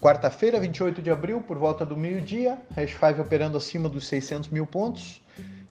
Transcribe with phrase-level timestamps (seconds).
[0.00, 4.64] Quarta-feira, 28 de abril, por volta do meio-dia, Hash 5 operando acima dos 600 mil
[4.64, 5.20] pontos,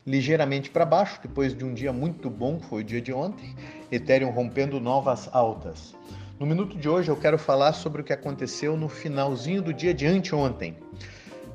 [0.06, 3.56] ligeiramente para baixo, depois de um dia muito bom, que foi o dia de ontem,
[3.90, 5.96] Ethereum rompendo novas altas.
[6.38, 9.94] No minuto de hoje eu quero falar sobre o que aconteceu no finalzinho do dia
[9.94, 10.76] de anteontem.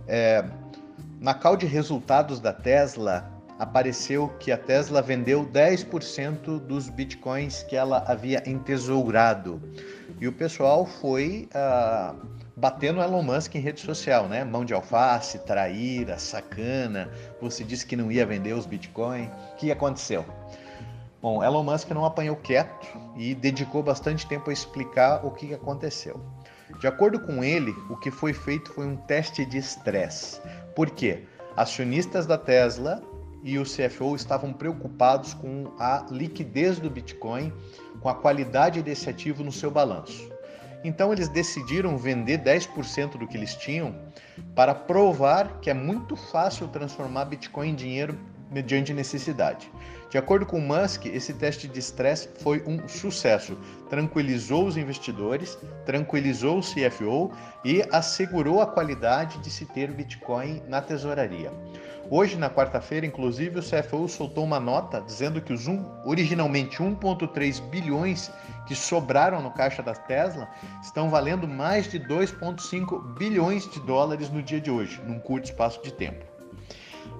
[0.08, 0.42] É,
[1.20, 7.76] na call de resultados da Tesla, apareceu que a Tesla vendeu 10% dos bitcoins que
[7.76, 9.62] ela havia entesourado.
[10.18, 12.16] E o pessoal foi uh,
[12.62, 14.44] batendo Elon Musk em rede social, né?
[14.44, 17.10] Mão de alface, traíra, sacana.
[17.40, 19.28] Você disse que não ia vender os bitcoins.
[19.52, 20.24] O que aconteceu?
[21.20, 22.86] Bom, Elon Musk não apanhou quieto
[23.16, 26.20] e dedicou bastante tempo a explicar o que aconteceu.
[26.78, 30.40] De acordo com ele, o que foi feito foi um teste de estresse.
[30.76, 31.24] Por quê?
[31.56, 33.02] Acionistas da Tesla
[33.42, 37.52] e o CFO estavam preocupados com a liquidez do Bitcoin,
[38.00, 40.30] com a qualidade desse ativo no seu balanço.
[40.84, 43.94] Então eles decidiram vender 10% do que eles tinham
[44.54, 48.18] para provar que é muito fácil transformar Bitcoin em dinheiro
[48.50, 49.70] mediante necessidade.
[50.10, 53.56] De acordo com Musk, esse teste de estresse foi um sucesso.
[53.88, 57.32] Tranquilizou os investidores, tranquilizou o CFO
[57.64, 61.50] e assegurou a qualidade de se ter Bitcoin na tesouraria.
[62.14, 67.58] Hoje, na quarta-feira, inclusive, o CFO soltou uma nota dizendo que os um, originalmente 1,3
[67.70, 68.30] bilhões
[68.66, 70.46] que sobraram no caixa da Tesla
[70.82, 75.82] estão valendo mais de 2,5 bilhões de dólares no dia de hoje, num curto espaço
[75.82, 76.22] de tempo.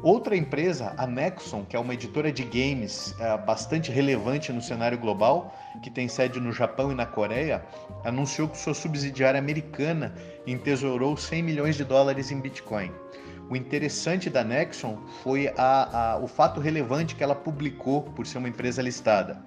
[0.03, 4.99] Outra empresa, a Nexon, que é uma editora de games é, bastante relevante no cenário
[4.99, 7.65] global, que tem sede no Japão e na Coreia,
[8.05, 10.15] anunciou que sua subsidiária americana
[10.47, 12.93] entesourou 100 milhões de dólares em Bitcoin.
[13.53, 18.39] O interessante da Nexon foi a, a, o fato relevante que ela publicou por ser
[18.39, 19.45] uma empresa listada.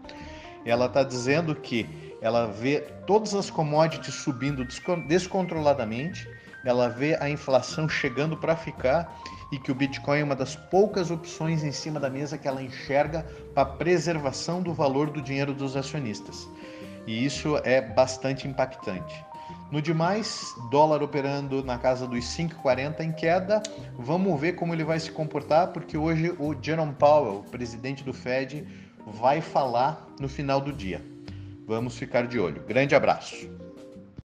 [0.64, 1.90] Ela está dizendo que
[2.22, 4.64] ela vê todas as commodities subindo
[5.08, 6.30] descontroladamente,
[6.64, 9.12] ela vê a inflação chegando para ficar
[9.52, 12.62] e que o Bitcoin é uma das poucas opções em cima da mesa que ela
[12.62, 16.48] enxerga para preservação do valor do dinheiro dos acionistas.
[17.08, 19.26] E isso é bastante impactante.
[19.72, 23.62] No demais, dólar operando na casa dos 5,40 em queda.
[23.98, 28.66] Vamos ver como ele vai se comportar, porque hoje o Jerome Powell, presidente do Fed,
[29.06, 31.04] vai falar no final do dia.
[31.68, 32.64] Vamos ficar de olho.
[32.68, 33.50] Grande abraço.